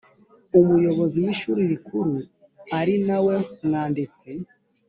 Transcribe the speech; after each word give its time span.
umuyobozi 0.59 1.17
w 1.23 1.27
ishuri 1.33 1.61
rikuru 1.71 2.15
ari 2.79 2.95
nawe 3.07 3.35
mwanditsi 3.65 4.29